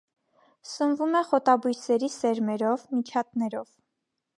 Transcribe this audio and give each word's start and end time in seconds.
Սնվում 0.69 1.19
է 1.21 1.21
խոտաբույսերի 1.29 2.13
սերմերով, 2.17 2.91
միջատներով։ 2.99 3.75